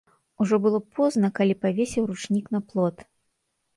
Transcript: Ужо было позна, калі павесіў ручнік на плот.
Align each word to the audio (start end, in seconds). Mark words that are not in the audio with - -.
Ужо 0.43 0.57
было 0.63 0.79
позна, 0.99 1.29
калі 1.39 1.57
павесіў 1.65 2.09
ручнік 2.13 2.45
на 2.57 2.67
плот. 2.71 2.97